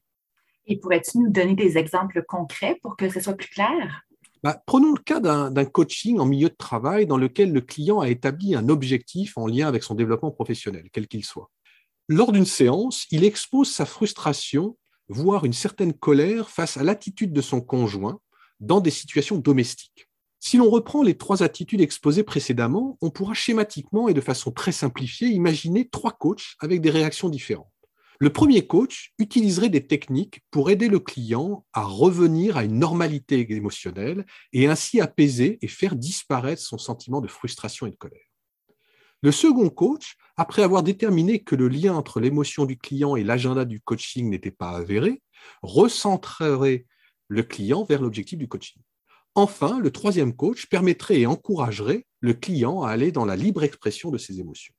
Et 0.68 0.80
pourrais-tu 0.80 1.20
nous 1.20 1.30
donner 1.30 1.56
des 1.56 1.78
exemples 1.78 2.24
concrets 2.28 2.78
pour 2.82 2.98
que 2.98 3.10
ce 3.10 3.20
soit 3.20 3.36
plus 3.36 3.50
clair? 3.50 4.02
Bah, 4.44 4.62
prenons 4.66 4.92
le 4.92 5.02
cas 5.02 5.20
d'un 5.20 5.66
coaching 5.66 6.20
en 6.20 6.26
milieu 6.26 6.50
de 6.50 6.56
travail 6.56 7.08
dans 7.08 7.18
lequel 7.18 7.52
le 7.52 7.62
client 7.62 8.00
a 8.00 8.10
établi 8.10 8.54
un 8.54 8.70
objectif 8.70 9.38
en 9.38 9.48
lien 9.48 9.68
avec 9.68 9.84
son 9.84 9.96
développement 9.96 10.32
professionnel, 10.32 10.90
quel 10.92 11.08
qu'il 11.08 11.24
soit. 11.24 11.50
Lors 12.08 12.32
d'une 12.32 12.46
séance, 12.46 13.08
il 13.12 13.24
expose 13.24 13.72
sa 13.72 13.86
frustration, 13.86 14.78
voire 15.08 15.46
une 15.46 15.54
certaine 15.54 15.94
colère 15.94 16.50
face 16.50 16.78
à 16.78 16.84
l'attitude 16.84 17.34
de 17.34 17.42
son 17.42 17.62
conjoint 17.62 18.20
dans 18.60 18.82
des 18.82 18.92
situations 18.92 19.38
domestiques. 19.38 20.10
Si 20.40 20.58
l'on 20.58 20.70
reprend 20.70 21.02
les 21.02 21.18
trois 21.18 21.44
attitudes 21.44 21.82
exposées 21.82 22.24
précédemment, 22.24 22.98
on 23.02 23.10
pourra 23.10 23.34
schématiquement 23.34 24.08
et 24.08 24.14
de 24.14 24.22
façon 24.22 24.52
très 24.52 24.72
simplifiée 24.72 25.30
imaginer 25.30 25.88
trois 25.88 26.12
coachs 26.12 26.56
avec 26.60 26.82
des 26.82 26.92
réactions 26.92 27.30
différentes. 27.30 27.72
Le 28.20 28.32
premier 28.32 28.66
coach 28.66 29.14
utiliserait 29.20 29.70
des 29.70 29.88
techniques 29.88 30.42
pour 30.50 30.70
aider 30.70 30.88
le 30.88 31.00
client 31.00 31.66
à 31.74 31.84
revenir 31.84 32.56
à 32.56 32.64
une 32.64 32.80
normalité 32.80 33.46
émotionnelle 33.52 34.26
et 34.54 34.68
ainsi 34.68 35.02
apaiser 35.02 35.58
et 35.62 35.68
faire 35.68 35.96
disparaître 35.96 36.62
son 36.62 36.78
sentiment 36.78 37.20
de 37.20 37.28
frustration 37.28 37.88
et 37.88 37.92
de 37.92 37.96
colère. 37.96 38.22
Le 39.22 39.32
second 39.32 39.70
coach, 39.70 40.16
après 40.38 40.62
avoir 40.62 40.84
déterminé 40.84 41.40
que 41.40 41.56
le 41.56 41.68
lien 41.68 41.94
entre 41.96 42.20
l'émotion 42.20 42.66
du 42.66 42.78
client 42.78 43.16
et 43.16 43.24
l'agenda 43.24 43.66
du 43.66 43.82
coaching 43.82 44.30
n'était 44.30 44.52
pas 44.52 44.70
avéré, 44.70 45.22
recentrerait 45.62 46.86
le 47.28 47.44
client 47.44 47.84
vers 47.84 48.02
l'objectif 48.02 48.38
du 48.38 48.48
coaching. 48.48 48.82
Enfin, 49.36 49.80
le 49.80 49.92
troisième 49.92 50.34
coach 50.34 50.68
permettrait 50.68 51.20
et 51.20 51.28
encouragerait 51.28 52.06
le 52.22 52.34
client 52.34 52.84
à 52.84 52.92
aller 52.92 53.12
dans 53.12 53.26
la 53.26 53.36
libre 53.36 53.64
expression 53.64 54.10
de 54.10 54.18
ses 54.18 54.40
émotions. 54.40 54.74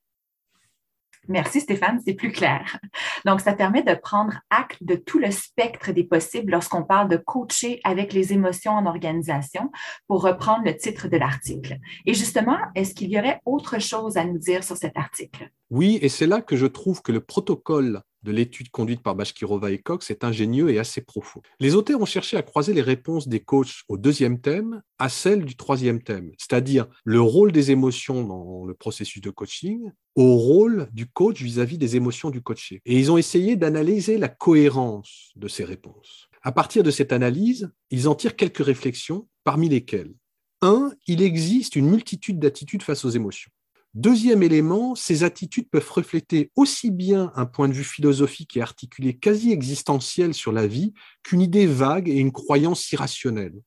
Merci 1.29 1.59
Stéphane, 1.59 2.01
c'est 2.05 2.13
plus 2.13 2.31
clair. 2.31 2.79
Donc, 3.25 3.41
ça 3.41 3.53
permet 3.53 3.83
de 3.83 3.93
prendre 3.93 4.39
acte 4.49 4.81
de 4.81 4.95
tout 4.95 5.19
le 5.19 5.29
spectre 5.29 5.91
des 5.91 6.05
possibles 6.05 6.53
lorsqu'on 6.53 6.83
parle 6.83 7.09
de 7.09 7.17
coacher 7.17 7.81
avec 7.83 8.13
les 8.13 8.31
émotions 8.33 8.71
en 8.71 8.85
organisation, 8.85 9.69
pour 10.07 10.21
reprendre 10.21 10.63
le 10.63 10.75
titre 10.75 11.07
de 11.07 11.17
l'article. 11.17 11.77
Et 12.05 12.13
justement, 12.13 12.57
est-ce 12.75 12.95
qu'il 12.95 13.09
y 13.09 13.19
aurait 13.19 13.41
autre 13.45 13.79
chose 13.79 14.15
à 14.15 14.23
nous 14.23 14.37
dire 14.37 14.63
sur 14.63 14.77
cet 14.77 14.97
article? 14.97 15.51
Oui, 15.69 15.99
et 16.01 16.09
c'est 16.09 16.27
là 16.27 16.41
que 16.41 16.55
je 16.55 16.65
trouve 16.65 17.01
que 17.01 17.11
le 17.11 17.19
protocole 17.19 18.01
de 18.27 18.33
l'étude 18.33 18.69
conduite 18.69 19.01
par 19.01 19.15
Bashkirova 19.15 19.71
et 19.71 19.77
Cox 19.77 20.11
est 20.11 20.25
ingénieux 20.25 20.69
et 20.69 20.79
assez 20.79 20.99
profond. 20.99 21.41
Les 21.61 21.75
auteurs 21.75 22.01
ont 22.01 22.05
cherché 22.05 22.35
à 22.35 22.41
croiser 22.41 22.73
les 22.73 22.81
réponses 22.81 23.29
des 23.29 23.39
coachs 23.39 23.83
au 23.87 23.97
deuxième 23.97 24.41
thème 24.41 24.81
à 24.99 25.07
celles 25.07 25.45
du 25.45 25.55
troisième 25.55 26.03
thème, 26.03 26.31
c'est-à-dire 26.37 26.87
le 27.05 27.21
rôle 27.21 27.53
des 27.53 27.71
émotions 27.71 28.25
dans 28.25 28.65
le 28.65 28.73
processus 28.73 29.21
de 29.21 29.29
coaching 29.29 29.91
au 30.15 30.35
rôle 30.35 30.89
du 30.91 31.07
coach 31.07 31.41
vis-à-vis 31.41 31.77
des 31.77 31.95
émotions 31.95 32.29
du 32.29 32.41
coaché. 32.41 32.81
Et 32.85 32.99
ils 32.99 33.11
ont 33.11 33.17
essayé 33.17 33.55
d'analyser 33.55 34.17
la 34.17 34.27
cohérence 34.27 35.31
de 35.37 35.47
ces 35.47 35.63
réponses. 35.63 36.27
À 36.41 36.51
partir 36.51 36.83
de 36.83 36.91
cette 36.91 37.13
analyse, 37.13 37.71
ils 37.91 38.09
en 38.09 38.15
tirent 38.15 38.35
quelques 38.35 38.65
réflexions, 38.65 39.29
parmi 39.45 39.69
lesquelles 39.69 40.13
un, 40.61 40.91
il 41.05 41.21
existe 41.21 41.75
une 41.75 41.89
multitude 41.89 42.39
d'attitudes 42.39 42.83
face 42.83 43.05
aux 43.05 43.09
émotions. 43.09 43.51
Deuxième 43.97 44.43
élément, 44.43 44.93
ces 44.93 45.23
attitudes 45.23 45.71
peuvent 45.71 45.91
refléter 45.91 46.51
aussi 46.55 46.91
bien 46.91 47.31
un 47.35 47.47
point 47.47 47.67
de 47.67 47.73
vue 47.73 47.83
philosophique 47.83 48.55
et 48.55 48.61
articulé 48.61 49.17
quasi 49.17 49.51
existentiel 49.51 50.35
sur 50.35 50.51
la 50.51 50.67
vie 50.67 50.93
qu'une 51.23 51.41
idée 51.41 51.65
vague 51.65 52.07
et 52.07 52.19
une 52.19 52.31
croyance 52.31 52.91
irrationnelle. 52.91 53.59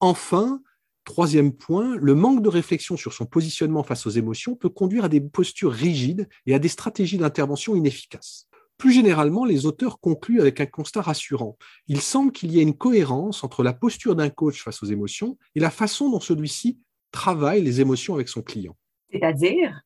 Enfin, 0.00 0.62
troisième 1.04 1.52
point, 1.52 1.96
le 1.96 2.14
manque 2.14 2.40
de 2.40 2.48
réflexion 2.48 2.96
sur 2.96 3.12
son 3.12 3.26
positionnement 3.26 3.82
face 3.82 4.06
aux 4.06 4.10
émotions 4.10 4.56
peut 4.56 4.70
conduire 4.70 5.04
à 5.04 5.10
des 5.10 5.20
postures 5.20 5.72
rigides 5.72 6.30
et 6.46 6.54
à 6.54 6.58
des 6.58 6.68
stratégies 6.68 7.18
d'intervention 7.18 7.76
inefficaces. 7.76 8.48
Plus 8.78 8.92
généralement, 8.92 9.44
les 9.44 9.66
auteurs 9.66 10.00
concluent 10.00 10.40
avec 10.40 10.62
un 10.62 10.66
constat 10.66 11.02
rassurant. 11.02 11.58
Il 11.88 12.00
semble 12.00 12.32
qu'il 12.32 12.52
y 12.52 12.58
ait 12.58 12.62
une 12.62 12.78
cohérence 12.78 13.44
entre 13.44 13.62
la 13.62 13.74
posture 13.74 14.16
d'un 14.16 14.30
coach 14.30 14.62
face 14.62 14.82
aux 14.82 14.86
émotions 14.86 15.36
et 15.54 15.60
la 15.60 15.70
façon 15.70 16.08
dont 16.08 16.20
celui-ci 16.20 16.78
travaille 17.10 17.60
les 17.60 17.82
émotions 17.82 18.14
avec 18.14 18.30
son 18.30 18.40
client. 18.40 18.78
C'est-à-dire 19.14 19.80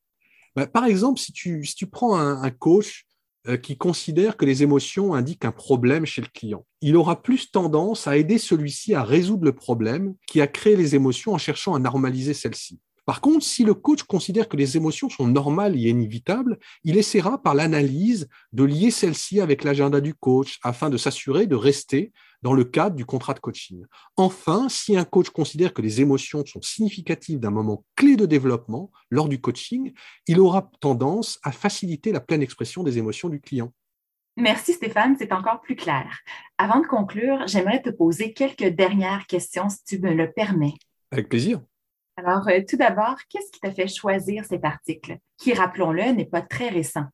bah, 0.57 0.67
Par 0.67 0.87
exemple, 0.87 1.21
si 1.21 1.33
tu, 1.33 1.87
prends 1.91 2.19
un, 2.19 2.51
coach 2.51 3.07
euh, 3.47 3.57
qui 3.57 3.77
considère 3.77 4.37
que 4.37 4.47
les 4.47 4.63
émotions 4.63 5.15
indiquent 5.15 5.45
un 5.45 5.53
problème 5.53 6.07
chez 6.07 6.23
le 6.23 6.29
client, 6.33 6.65
il 6.81 6.97
aura 6.97 7.23
plus 7.23 7.51
tendance 7.51 8.07
à 8.07 8.17
aider 8.17 8.39
celui-ci 8.39 8.95
à 8.95 9.05
résoudre 9.05 9.45
le 9.45 9.53
problème 9.53 10.15
qui 10.27 10.41
a 10.41 10.47
créé 10.47 10.77
les 10.77 10.95
émotions 10.95 11.35
en 11.35 11.39
cherchant 11.39 11.75
à 11.75 11.79
normaliser 11.79 12.35
celles-ci. 12.35 12.81
Par 13.05 13.23
contre, 13.23 13.45
si 13.45 13.65
le 13.65 13.73
coach 13.73 14.03
considère 14.03 14.49
que 14.49 14.57
les 14.59 14.77
émotions 14.77 15.09
sont 15.09 15.27
normales 15.27 15.77
et 15.77 15.89
inévitables, 15.89 16.59
il 16.85 16.99
essaiera 16.99 17.43
par 17.43 17.55
l'analyse 17.55 18.29
de 18.53 18.65
lier 18.65 18.91
celles-ci 18.91 19.41
avec 19.41 19.65
l'agenda 19.65 20.03
du 20.03 20.13
coach 20.13 20.59
afin 20.63 20.91
de 20.91 20.99
s'assurer 20.99 21.47
de 21.47 21.57
rester 21.57 22.13
dans 22.43 22.53
le 22.53 22.65
cadre 22.65 22.97
du 22.97 23.05
contrat 23.05 23.35
de 23.35 23.41
coaching. 23.41 23.85
Enfin, 24.17 24.69
si 24.69 24.97
un 24.97 25.05
coach 25.05 25.31
considère 25.31 25.75
que 25.75 25.83
les 25.83 26.01
émotions 26.01 26.45
sont 26.47 26.63
significatives 26.63 27.41
d'un 27.41 27.51
moment 27.51 27.85
clé 27.97 28.17
de 28.17 28.27
développement 28.27 28.91
lors 29.11 29.29
du 29.29 29.41
coaching, 29.41 29.93
il 30.27 30.41
aura 30.41 30.71
tendance 30.81 31.39
à 31.43 31.53
faciliter 31.53 32.13
la 32.13 32.21
pleine 32.21 32.43
expression 32.43 32.83
des 32.83 32.99
émotions 32.99 33.29
du 33.29 33.41
client. 33.41 33.73
Merci 34.37 34.75
Stéphane, 34.75 35.17
c'est 35.19 35.33
encore 35.33 35.61
plus 35.61 35.75
clair. 35.75 36.21
Avant 36.59 36.81
de 36.81 36.87
conclure, 36.87 37.47
j'aimerais 37.49 37.83
te 37.83 37.91
poser 37.91 38.33
quelques 38.33 38.69
dernières 38.69 39.27
questions 39.27 39.69
si 39.69 39.83
tu 39.85 39.99
me 39.99 40.15
le 40.15 40.31
permets. 40.31 40.75
Avec 41.11 41.29
plaisir. 41.29 41.61
Alors, 42.17 42.49
euh, 42.49 42.61
tout 42.69 42.77
d'abord, 42.77 43.17
qu'est-ce 43.29 43.51
qui 43.51 43.61
t'a 43.61 43.71
fait 43.71 43.89
choisir 43.89 44.45
cet 44.45 44.65
article, 44.65 45.19
qui, 45.37 45.55
rappelons-le, 45.55 46.13
n'est 46.13 46.25
pas 46.25 46.43
très 46.43 46.69
récent? 46.69 47.07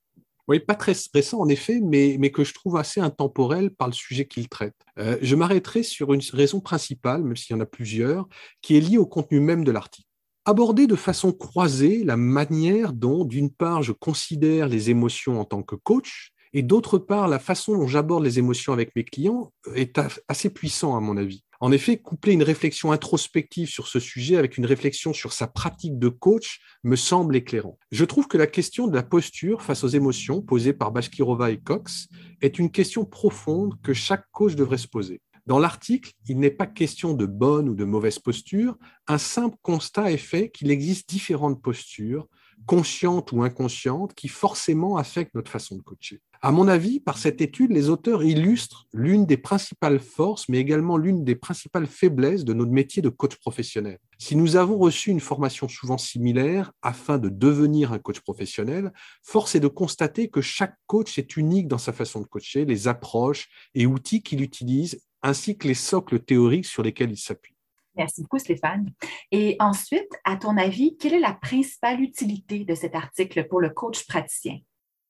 Oui, 0.46 0.60
pas 0.60 0.74
très 0.74 0.92
récent 1.14 1.40
en 1.40 1.48
effet, 1.48 1.80
mais, 1.80 2.30
que 2.30 2.44
je 2.44 2.52
trouve 2.52 2.76
assez 2.76 3.00
intemporel 3.00 3.70
par 3.70 3.88
le 3.88 3.94
sujet 3.94 4.26
qu'il 4.26 4.48
traite. 4.48 4.76
Euh, 4.98 5.16
je 5.22 5.36
m'arrêterai 5.36 5.82
sur 5.82 6.12
une 6.12 6.20
raison 6.32 6.60
principale, 6.60 7.22
même 7.22 7.36
s'il 7.36 7.56
y 7.56 7.58
en 7.58 7.62
a 7.62 7.66
plusieurs, 7.66 8.28
qui 8.60 8.76
est 8.76 8.80
liée 8.80 8.98
au 8.98 9.06
contenu 9.06 9.40
même 9.40 9.64
de 9.64 9.72
l'article. 9.72 10.08
Aborder 10.44 10.86
de 10.86 10.96
façon 10.96 11.32
croisée 11.32 12.04
la 12.04 12.18
manière 12.18 12.92
dont, 12.92 13.24
d'une 13.24 13.50
part, 13.50 13.82
je 13.82 13.92
considère 13.92 14.68
les 14.68 14.90
émotions 14.90 15.40
en 15.40 15.46
tant 15.46 15.62
que 15.62 15.76
coach, 15.76 16.32
et 16.52 16.62
d'autre 16.62 16.98
part, 16.98 17.28
la 17.28 17.38
façon 17.38 17.76
dont 17.76 17.86
j'aborde 17.86 18.24
les 18.24 18.38
émotions 18.38 18.72
avec 18.72 18.94
mes 18.94 19.04
clients 19.04 19.52
est 19.74 19.98
assez 20.28 20.50
puissant 20.50 20.96
à 20.96 21.00
mon 21.00 21.16
avis. 21.16 21.43
En 21.64 21.72
effet, 21.72 21.96
coupler 21.96 22.34
une 22.34 22.42
réflexion 22.42 22.92
introspective 22.92 23.70
sur 23.70 23.88
ce 23.88 23.98
sujet 23.98 24.36
avec 24.36 24.58
une 24.58 24.66
réflexion 24.66 25.14
sur 25.14 25.32
sa 25.32 25.46
pratique 25.46 25.98
de 25.98 26.10
coach 26.10 26.60
me 26.82 26.94
semble 26.94 27.36
éclairant. 27.36 27.78
Je 27.90 28.04
trouve 28.04 28.28
que 28.28 28.36
la 28.36 28.46
question 28.46 28.86
de 28.86 28.94
la 28.94 29.02
posture 29.02 29.62
face 29.62 29.82
aux 29.82 29.88
émotions 29.88 30.42
posée 30.42 30.74
par 30.74 30.92
Bashkirova 30.92 31.50
et 31.52 31.56
Cox 31.56 32.08
est 32.42 32.58
une 32.58 32.70
question 32.70 33.06
profonde 33.06 33.80
que 33.82 33.94
chaque 33.94 34.26
coach 34.30 34.56
devrait 34.56 34.76
se 34.76 34.88
poser. 34.88 35.22
Dans 35.46 35.58
l'article, 35.58 36.12
il 36.28 36.38
n'est 36.38 36.50
pas 36.50 36.66
question 36.66 37.14
de 37.14 37.24
bonne 37.24 37.70
ou 37.70 37.74
de 37.74 37.84
mauvaise 37.86 38.18
posture. 38.18 38.76
Un 39.08 39.16
simple 39.16 39.56
constat 39.62 40.12
est 40.12 40.18
fait 40.18 40.50
qu'il 40.50 40.70
existe 40.70 41.08
différentes 41.08 41.62
postures, 41.62 42.28
conscientes 42.66 43.32
ou 43.32 43.42
inconscientes, 43.42 44.12
qui 44.12 44.28
forcément 44.28 44.98
affectent 44.98 45.34
notre 45.34 45.50
façon 45.50 45.76
de 45.76 45.82
coacher. 45.82 46.20
À 46.46 46.52
mon 46.52 46.68
avis, 46.68 47.00
par 47.00 47.16
cette 47.16 47.40
étude, 47.40 47.70
les 47.70 47.88
auteurs 47.88 48.22
illustrent 48.22 48.86
l'une 48.92 49.24
des 49.24 49.38
principales 49.38 49.98
forces, 49.98 50.46
mais 50.50 50.58
également 50.58 50.98
l'une 50.98 51.24
des 51.24 51.36
principales 51.36 51.86
faiblesses 51.86 52.44
de 52.44 52.52
notre 52.52 52.70
métier 52.70 53.00
de 53.00 53.08
coach 53.08 53.36
professionnel. 53.36 53.98
Si 54.18 54.36
nous 54.36 54.56
avons 54.56 54.76
reçu 54.76 55.08
une 55.08 55.20
formation 55.20 55.68
souvent 55.68 55.96
similaire 55.96 56.70
afin 56.82 57.16
de 57.16 57.30
devenir 57.30 57.94
un 57.94 57.98
coach 57.98 58.20
professionnel, 58.20 58.92
force 59.22 59.54
est 59.54 59.60
de 59.60 59.68
constater 59.68 60.28
que 60.28 60.42
chaque 60.42 60.76
coach 60.86 61.18
est 61.18 61.38
unique 61.38 61.66
dans 61.66 61.78
sa 61.78 61.94
façon 61.94 62.20
de 62.20 62.26
coacher, 62.26 62.66
les 62.66 62.88
approches 62.88 63.48
et 63.74 63.86
outils 63.86 64.22
qu'il 64.22 64.42
utilise, 64.42 65.02
ainsi 65.22 65.56
que 65.56 65.66
les 65.66 65.72
socles 65.72 66.20
théoriques 66.20 66.66
sur 66.66 66.82
lesquels 66.82 67.10
il 67.10 67.16
s'appuie. 67.16 67.56
Merci 67.96 68.20
beaucoup, 68.20 68.38
Stéphane. 68.38 68.92
Et 69.30 69.56
ensuite, 69.60 70.12
à 70.24 70.36
ton 70.36 70.58
avis, 70.58 70.98
quelle 70.98 71.14
est 71.14 71.20
la 71.20 71.32
principale 71.32 72.02
utilité 72.02 72.66
de 72.66 72.74
cet 72.74 72.94
article 72.94 73.48
pour 73.48 73.62
le 73.62 73.70
coach 73.70 74.06
praticien? 74.06 74.58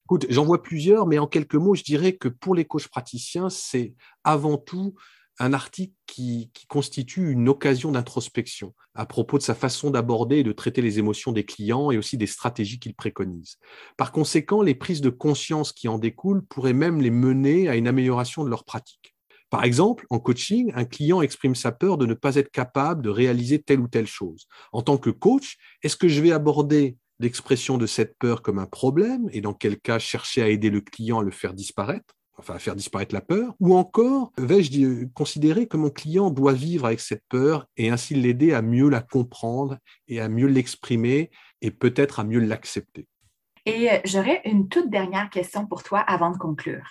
Écoute, 0.06 0.26
j'en 0.28 0.44
vois 0.44 0.62
plusieurs, 0.62 1.06
mais 1.06 1.18
en 1.18 1.26
quelques 1.26 1.54
mots, 1.54 1.74
je 1.74 1.82
dirais 1.82 2.14
que 2.14 2.28
pour 2.28 2.54
les 2.54 2.66
coachs 2.66 2.88
praticiens, 2.88 3.48
c'est 3.48 3.94
avant 4.22 4.58
tout 4.58 4.94
un 5.38 5.52
article 5.52 5.94
qui, 6.06 6.50
constitue 6.68 7.30
une 7.30 7.48
occasion 7.48 7.92
d'introspection 7.92 8.74
à 8.94 9.06
propos 9.06 9.38
de 9.38 9.42
sa 9.42 9.54
façon 9.54 9.90
d'aborder 9.90 10.38
et 10.38 10.42
de 10.42 10.52
traiter 10.52 10.82
les 10.82 10.98
émotions 10.98 11.32
des 11.32 11.44
clients 11.44 11.90
et 11.90 11.98
aussi 11.98 12.16
des 12.16 12.26
stratégies 12.26 12.78
qu'il 12.78 12.94
préconise. 12.94 13.58
Par 13.96 14.12
conséquent, 14.12 14.62
les 14.62 14.74
prises 14.74 15.00
de 15.00 15.10
conscience 15.10 15.72
qui 15.72 15.88
en 15.88 15.98
découlent 15.98 16.44
pourraient 16.44 16.72
même 16.72 17.00
les 17.00 17.10
mener 17.10 17.68
à 17.68 17.76
une 17.76 17.88
amélioration 17.88 18.44
de 18.44 18.50
leur 18.50 18.64
pratique. 18.64 19.14
Par 19.50 19.64
exemple, 19.64 20.06
en 20.10 20.18
coaching, 20.18 20.72
un 20.74 20.84
client 20.84 21.22
exprime 21.22 21.54
sa 21.54 21.70
peur 21.70 21.96
de 21.96 22.06
ne 22.06 22.14
pas 22.14 22.36
être 22.36 22.50
capable 22.50 23.02
de 23.02 23.10
réaliser 23.10 23.62
telle 23.62 23.80
ou 23.80 23.88
telle 23.88 24.06
chose. 24.06 24.46
En 24.72 24.82
tant 24.82 24.98
que 24.98 25.10
coach, 25.10 25.58
est-ce 25.82 25.96
que 25.96 26.08
je 26.08 26.20
vais 26.20 26.32
aborder 26.32 26.96
l'expression 27.20 27.78
de 27.78 27.86
cette 27.86 28.18
peur 28.18 28.42
comme 28.42 28.58
un 28.58 28.66
problème 28.66 29.28
et 29.32 29.40
dans 29.40 29.54
quel 29.54 29.78
cas 29.78 29.98
chercher 29.98 30.42
à 30.42 30.48
aider 30.48 30.70
le 30.70 30.80
client 30.80 31.20
à 31.20 31.22
le 31.22 31.30
faire 31.30 31.54
disparaître 31.54 32.14
enfin 32.38 32.54
à 32.54 32.58
faire 32.58 32.74
disparaître 32.74 33.14
la 33.14 33.20
peur, 33.20 33.54
ou 33.60 33.76
encore 33.76 34.32
vais-je 34.38 35.04
considérer 35.14 35.66
que 35.66 35.76
mon 35.76 35.90
client 35.90 36.30
doit 36.30 36.52
vivre 36.52 36.86
avec 36.86 37.00
cette 37.00 37.22
peur 37.28 37.66
et 37.76 37.90
ainsi 37.90 38.14
l'aider 38.14 38.52
à 38.52 38.62
mieux 38.62 38.88
la 38.88 39.00
comprendre 39.00 39.78
et 40.08 40.20
à 40.20 40.28
mieux 40.28 40.48
l'exprimer 40.48 41.30
et 41.60 41.70
peut-être 41.70 42.20
à 42.20 42.24
mieux 42.24 42.40
l'accepter? 42.40 43.06
Et 43.66 43.90
euh, 43.90 43.98
j'aurais 44.04 44.42
une 44.44 44.68
toute 44.68 44.90
dernière 44.90 45.30
question 45.30 45.66
pour 45.66 45.82
toi 45.82 46.00
avant 46.00 46.30
de 46.30 46.36
conclure. 46.36 46.84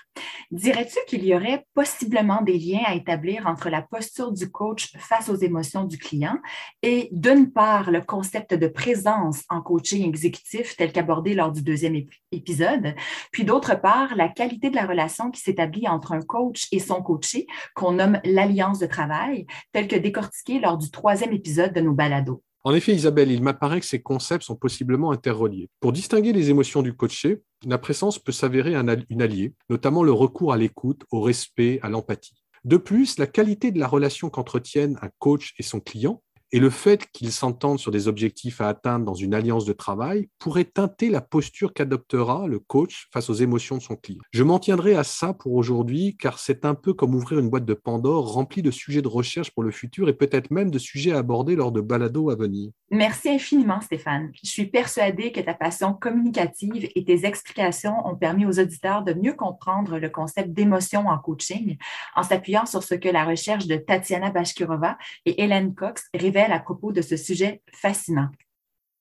Dirais-tu 0.54 1.00
qu'il 1.08 1.26
y 1.26 1.34
aurait 1.34 1.66
possiblement 1.74 2.44
des 2.44 2.60
liens 2.60 2.84
à 2.86 2.94
établir 2.94 3.48
entre 3.48 3.72
la 3.72 3.82
posture 3.82 4.32
du 4.32 4.52
coach 4.52 4.96
face 5.00 5.28
aux 5.28 5.36
émotions 5.36 5.86
du 5.86 5.98
client 5.98 6.38
et 6.84 7.10
d'une 7.12 7.52
part 7.52 7.90
le 7.90 8.02
concept 8.02 8.54
de 8.54 8.68
présence 8.68 9.46
en 9.50 9.64
coaching 9.64 10.08
exécutif 10.08 10.78
tel 10.78 10.92
qu'abordé 10.92 11.34
lors 11.34 11.52
du 11.52 11.64
deuxième 11.64 11.96
épisode, 12.32 12.94
puis 13.32 13.46
d'autre 13.46 13.82
part 13.82 14.16
la 14.16 14.30
qualité 14.30 14.70
de 14.70 14.76
la 14.76 14.86
relation 14.86 15.32
qui 15.32 15.42
s'établit 15.42 15.88
entre 15.88 16.12
un 16.12 16.22
coach 16.22 16.68
et 16.72 16.78
son 16.78 17.02
coaché 17.02 17.48
qu'on 17.74 17.94
nomme 17.94 18.20
l'alliance 18.24 18.78
de 18.78 18.86
travail 18.86 19.48
tel 19.72 19.88
que 19.88 19.96
décortiqué 19.96 20.60
lors 20.60 20.78
du 20.78 20.92
troisième 20.92 21.34
épisode 21.34 21.74
de 21.74 21.82
nos 21.82 21.94
balados. 21.94 22.44
En 22.66 22.74
effet, 22.74 22.94
Isabelle, 22.94 23.30
il 23.30 23.44
m'apparaît 23.44 23.82
que 23.82 23.86
ces 23.86 24.02
concepts 24.02 24.46
sont 24.46 24.56
possiblement 24.56 25.12
interreliés. 25.12 25.70
Pour 25.82 25.92
distinguer 25.92 26.32
les 26.32 26.50
émotions 26.50 26.82
du 26.82 26.94
coaché, 26.96 27.42
la 27.66 27.78
présence 27.78 28.20
peut 28.20 28.32
s'avérer 28.32 28.74
une 28.76 29.22
alliée, 29.22 29.54
notamment 29.70 30.02
le 30.02 30.14
recours 30.14 30.54
à 30.54 30.58
l'écoute, 30.58 31.04
au 31.12 31.20
respect, 31.22 31.80
à 31.82 31.90
l'empathie. 31.90 32.42
De 32.64 32.78
plus, 32.78 33.20
la 33.20 33.28
qualité 33.28 33.72
de 33.72 33.80
la 33.80 33.88
relation 33.88 34.30
qu'entretiennent 34.30 34.98
un 35.02 35.10
coach 35.20 35.54
et 35.60 35.64
son 35.64 35.82
client 35.82 36.22
et 36.54 36.60
le 36.60 36.70
fait 36.70 37.08
qu'ils 37.12 37.32
s'entendent 37.32 37.80
sur 37.80 37.90
des 37.90 38.08
objectifs 38.08 38.62
à 38.62 38.70
atteindre 38.70 39.06
dans 39.06 39.16
une 39.16 39.34
alliance 39.34 39.66
de 39.66 39.74
travail 39.74 40.30
pourrait 40.38 40.66
teinter 40.66 41.10
la 41.10 41.20
posture 41.20 41.74
qu'adoptera 41.74 42.46
le 42.46 42.60
coach 42.60 43.08
face 43.12 43.32
aux 43.32 43.34
émotions 43.34 43.78
de 43.78 43.82
son 43.82 43.96
client. 43.96 44.22
Je 44.32 44.44
m'en 44.44 44.60
tiendrai 44.60 44.94
à 44.94 45.04
ça 45.04 45.34
pour 45.34 45.54
aujourd'hui, 45.54 46.16
car 46.16 46.38
c'est 46.38 46.64
un 46.64 46.76
peu 46.76 46.94
comme 46.94 47.16
ouvrir 47.16 47.40
une 47.40 47.50
boîte 47.50 47.66
de 47.66 47.74
Pandore 47.74 48.32
remplie 48.32 48.62
de 48.62 48.70
sujets 48.70 49.02
de 49.02 49.08
recherche 49.08 49.50
pour 49.50 49.64
le 49.64 49.72
futur 49.72 50.08
et 50.10 50.14
peut-être 50.14 50.52
même 50.52 50.70
de 50.70 50.78
sujets 50.78 51.12
à 51.14 51.18
aborder 51.18 51.56
lors 51.56 51.72
de 51.72 51.82
balados 51.82 52.30
à 52.30 52.36
venir. 52.36 52.70
Merci 52.92 53.30
infiniment, 53.30 53.82
Stéphane. 53.82 54.32
Je 54.44 54.48
suis 54.48 54.68
persuadée 54.68 55.32
que 55.32 55.40
ta 55.40 55.56
passion 55.56 55.94
communicative 55.94 56.88
et 56.94 57.04
tes 57.04 57.26
explications 57.26 58.08
ont 58.08 58.16
permis 58.16 58.46
aux 58.46 58.60
auditeurs 58.60 59.04
de 59.04 59.14
mieux 59.14 59.34
comprendre 59.34 59.98
le 59.98 60.10
concept 60.10 60.52
d'émotion 60.52 61.08
en 61.08 61.18
coaching 61.18 61.78
en 62.16 62.22
s'appuyant 62.22 62.68
sur 62.68 62.84
ce 62.84 62.94
que 62.94 63.10
la 63.10 63.26
recherche 63.26 63.66
de 63.66 63.78
Tatiana 63.78 64.30
Bashkirova 64.30 65.00
et 65.26 65.42
Hélène 65.42 65.74
Cox 65.74 66.04
révèle 66.14 66.43
à 66.52 66.60
propos 66.60 66.92
de 66.92 67.02
ce 67.02 67.18
sujet 67.18 67.62
fascinant. 67.72 68.30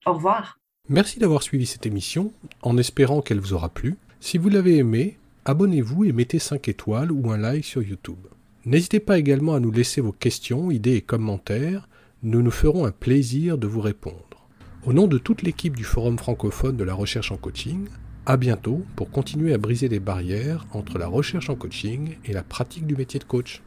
Au 0.07 0.15
revoir. 0.15 0.59
Merci 0.89 1.19
d'avoir 1.19 1.43
suivi 1.43 1.67
cette 1.67 1.87
émission, 1.87 2.33
en 2.63 2.77
espérant 2.77 3.23
qu'elle 3.23 3.41
vous 3.41 3.53
aura 3.53 3.69
plu. 3.69 3.97
Si 4.21 4.39
vous 4.39 4.49
l'avez 4.49 4.77
aimé, 4.77 5.19
abonnez-vous 5.45 6.05
et 6.05 6.13
mettez 6.13 6.39
5 6.39 6.69
étoiles 6.69 7.13
ou 7.13 7.31
un 7.31 7.39
like 7.39 7.65
sur 7.65 7.83
YouTube. 7.83 8.27
N'hésitez 8.65 9.01
pas 9.01 9.19
également 9.19 9.55
à 9.55 9.61
nous 9.61 9.73
laisser 9.73 10.01
vos 10.01 10.13
questions, 10.13 10.71
idées 10.71 10.95
et 10.95 11.03
commentaires, 11.03 11.89
nous 12.23 12.43
nous 12.43 12.53
ferons 12.53 12.85
un 12.85 12.93
plaisir 12.93 13.59
de 13.59 13.67
vous 13.67 13.81
répondre. 13.81 14.49
Au 14.85 14.93
nom 14.93 15.09
de 15.09 15.19
toute 15.19 15.43
l'équipe 15.43 15.77
du 15.77 15.85
Forum 15.85 16.19
francophone 16.19 16.77
de 16.77 16.85
la 16.85 16.95
recherche 16.95 17.33
en 17.33 17.37
coaching, 17.37 17.89
à 18.27 18.37
bientôt 18.37 18.85
pour 18.95 19.11
continuer 19.11 19.53
à 19.53 19.59
briser 19.59 19.89
les 19.89 19.99
barrières 19.99 20.67
entre 20.73 20.99
la 20.99 21.09
recherche 21.09 21.51
en 21.51 21.57
coaching 21.57 22.17
et 22.25 22.33
la 22.33 22.45
pratique 22.45 22.87
du 22.87 22.95
métier 22.95 23.19
de 23.19 23.25
coach. 23.25 23.63